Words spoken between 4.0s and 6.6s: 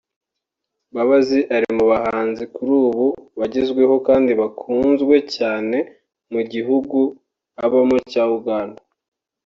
kandi bakunzwe cyane mu